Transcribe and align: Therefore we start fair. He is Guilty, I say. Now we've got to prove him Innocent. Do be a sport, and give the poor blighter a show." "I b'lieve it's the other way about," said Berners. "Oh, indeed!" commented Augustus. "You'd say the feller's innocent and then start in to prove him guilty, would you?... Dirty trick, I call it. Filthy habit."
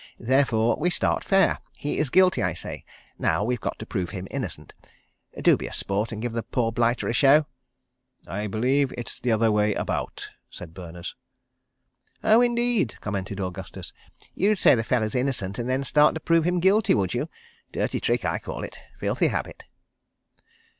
Therefore 0.19 0.77
we 0.79 0.89
start 0.89 1.23
fair. 1.23 1.59
He 1.77 1.99
is 1.99 2.09
Guilty, 2.09 2.41
I 2.41 2.53
say. 2.53 2.83
Now 3.19 3.43
we've 3.43 3.61
got 3.61 3.77
to 3.77 3.85
prove 3.85 4.09
him 4.09 4.27
Innocent. 4.31 4.73
Do 5.39 5.55
be 5.55 5.67
a 5.67 5.73
sport, 5.73 6.11
and 6.11 6.19
give 6.23 6.31
the 6.31 6.41
poor 6.41 6.71
blighter 6.71 7.07
a 7.07 7.13
show." 7.13 7.45
"I 8.27 8.47
b'lieve 8.47 8.91
it's 8.97 9.19
the 9.19 9.31
other 9.31 9.51
way 9.51 9.75
about," 9.75 10.29
said 10.49 10.73
Berners. 10.73 11.15
"Oh, 12.23 12.41
indeed!" 12.41 12.95
commented 12.99 13.39
Augustus. 13.39 13.93
"You'd 14.33 14.57
say 14.57 14.73
the 14.73 14.83
feller's 14.83 15.13
innocent 15.13 15.59
and 15.59 15.69
then 15.69 15.83
start 15.83 16.13
in 16.13 16.13
to 16.15 16.19
prove 16.21 16.45
him 16.45 16.59
guilty, 16.59 16.95
would 16.95 17.13
you?... 17.13 17.29
Dirty 17.71 17.99
trick, 17.99 18.25
I 18.25 18.39
call 18.39 18.63
it. 18.63 18.79
Filthy 18.97 19.27
habit." 19.27 19.65